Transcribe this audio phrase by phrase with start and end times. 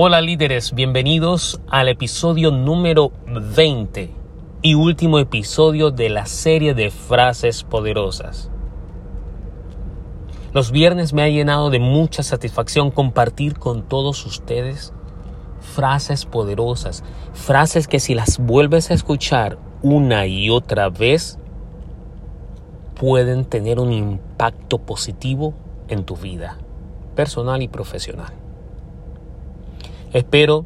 [0.00, 4.12] Hola líderes, bienvenidos al episodio número 20
[4.62, 8.48] y último episodio de la serie de frases poderosas.
[10.52, 14.92] Los viernes me ha llenado de mucha satisfacción compartir con todos ustedes
[15.58, 21.40] frases poderosas, frases que si las vuelves a escuchar una y otra vez,
[22.94, 25.54] pueden tener un impacto positivo
[25.88, 26.56] en tu vida
[27.16, 28.47] personal y profesional.
[30.12, 30.64] Espero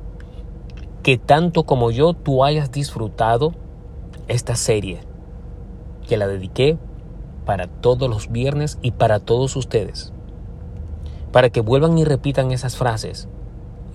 [1.02, 3.54] que tanto como yo tú hayas disfrutado
[4.28, 5.00] esta serie
[6.08, 6.78] que la dediqué
[7.44, 10.12] para todos los viernes y para todos ustedes.
[11.32, 13.28] Para que vuelvan y repitan esas frases,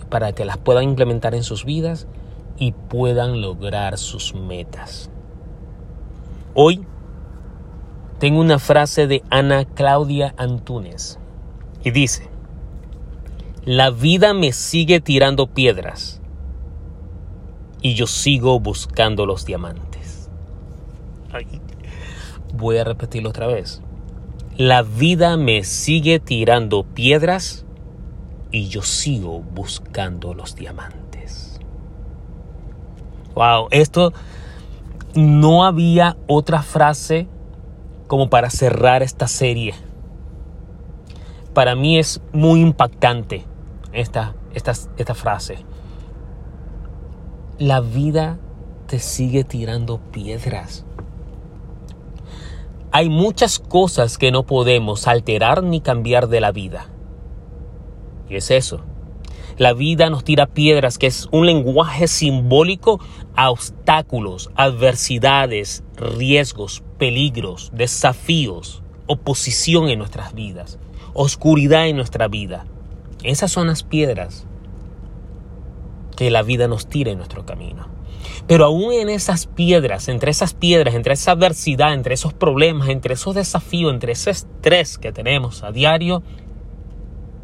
[0.10, 2.08] para que las puedan implementar en sus vidas
[2.58, 5.10] y puedan lograr sus metas.
[6.54, 6.86] Hoy
[8.20, 11.20] tengo una frase de Ana Claudia Antunes
[11.84, 12.30] y dice,
[13.68, 16.22] la vida me sigue tirando piedras
[17.82, 20.30] y yo sigo buscando los diamantes.
[22.54, 23.82] voy a repetirlo otra vez.
[24.56, 27.66] La vida me sigue tirando piedras
[28.52, 31.60] y yo sigo buscando los diamantes.
[33.36, 34.14] Wow, esto
[35.14, 37.28] no había otra frase
[38.08, 39.76] como para cerrar esta serie.
[41.54, 43.44] Para mí es muy impactante
[43.94, 44.36] esta,
[45.16, 45.60] frase.
[47.58, 48.38] La vida
[48.88, 50.86] te sigue tirando piedras.
[52.92, 56.88] Hay muchas cosas que no podemos alterar ni cambiar de la vida.
[58.30, 58.82] Y es eso.
[59.58, 63.00] La vida nos tira piedras, que es un lenguaje simbólico
[63.36, 70.78] a obstáculos, adversidades, riesgos, peligros, desafíos, oposición en nuestras vidas,
[71.14, 72.66] oscuridad en nuestra vida.
[73.28, 74.46] Esas son las piedras
[76.16, 77.88] que la vida nos tira en nuestro camino.
[78.48, 83.16] Pero aún en esas piedras, entre esas piedras, entre esa adversidad, entre esos problemas, entre
[83.16, 86.24] esos desafíos, entre ese estrés que tenemos a diario,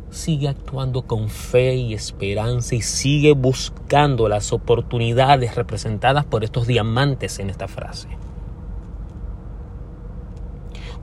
[0.09, 7.39] sigue actuando con fe y esperanza y sigue buscando las oportunidades representadas por estos diamantes
[7.39, 8.07] en esta frase.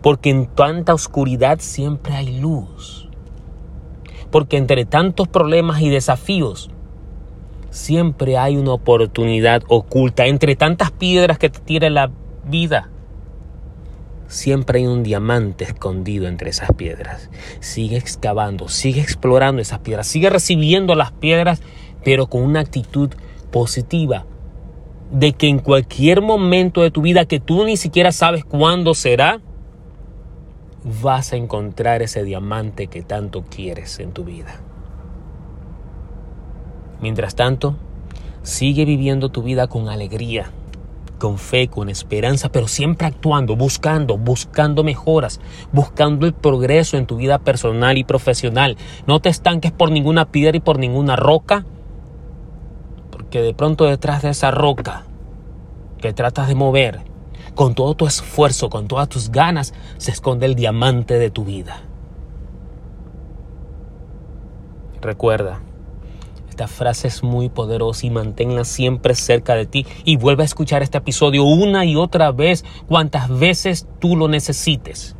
[0.00, 3.09] Porque en tanta oscuridad siempre hay luz
[4.30, 6.70] porque entre tantos problemas y desafíos,
[7.70, 10.26] siempre hay una oportunidad oculta.
[10.26, 12.10] Entre tantas piedras que te tira la
[12.44, 12.91] vida,
[14.26, 17.30] siempre hay un diamante escondido entre esas piedras.
[17.60, 21.62] Sigue excavando, sigue explorando esas piedras, sigue recibiendo las piedras,
[22.04, 23.10] pero con una actitud
[23.50, 24.26] positiva.
[25.10, 29.41] De que en cualquier momento de tu vida que tú ni siquiera sabes cuándo será,
[30.84, 34.60] vas a encontrar ese diamante que tanto quieres en tu vida.
[37.00, 37.76] Mientras tanto,
[38.42, 40.50] sigue viviendo tu vida con alegría,
[41.18, 45.41] con fe, con esperanza, pero siempre actuando, buscando, buscando mejoras,
[45.72, 48.76] buscando el progreso en tu vida personal y profesional.
[49.06, 51.64] No te estanques por ninguna piedra y por ninguna roca,
[53.10, 55.04] porque de pronto detrás de esa roca
[56.00, 57.00] que tratas de mover,
[57.55, 61.83] con todo tu esfuerzo, con todas tus ganas, se esconde el diamante de tu vida.
[65.01, 65.61] Recuerda,
[66.49, 70.83] esta frase es muy poderosa y manténla siempre cerca de ti y vuelve a escuchar
[70.83, 75.17] este episodio una y otra vez cuantas veces tú lo necesites.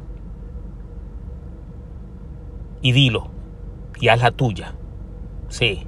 [2.83, 3.31] Y dilo,
[4.01, 4.75] y haz la tuya.
[5.49, 5.87] Sí,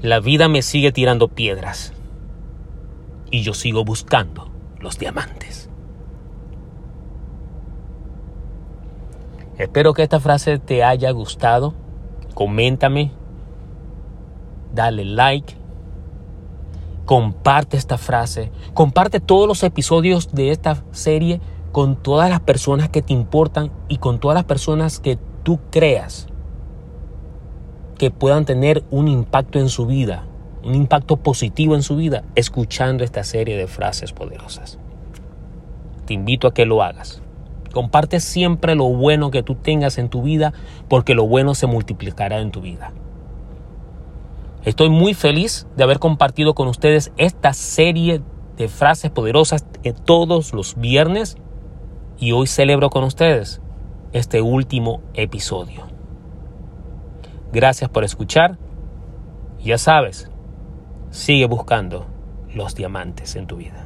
[0.00, 1.92] la vida me sigue tirando piedras
[3.30, 5.68] y yo sigo buscando los diamantes.
[9.58, 11.74] Espero que esta frase te haya gustado.
[12.34, 13.12] Coméntame,
[14.74, 15.56] dale like,
[17.06, 21.40] comparte esta frase, comparte todos los episodios de esta serie
[21.72, 26.26] con todas las personas que te importan y con todas las personas que tú creas
[27.96, 30.26] que puedan tener un impacto en su vida
[30.66, 34.78] un impacto positivo en su vida escuchando esta serie de frases poderosas.
[36.06, 37.22] Te invito a que lo hagas.
[37.72, 40.52] Comparte siempre lo bueno que tú tengas en tu vida
[40.88, 42.92] porque lo bueno se multiplicará en tu vida.
[44.64, 48.20] Estoy muy feliz de haber compartido con ustedes esta serie
[48.56, 49.64] de frases poderosas
[50.04, 51.36] todos los viernes
[52.18, 53.60] y hoy celebro con ustedes
[54.12, 55.86] este último episodio.
[57.52, 58.58] Gracias por escuchar.
[59.62, 60.30] Ya sabes,
[61.16, 62.06] Sigue buscando
[62.54, 63.85] los diamantes en tu vida.